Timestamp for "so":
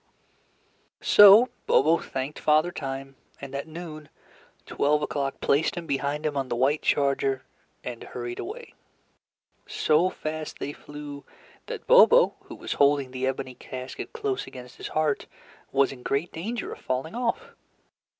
1.01-1.49, 9.67-10.09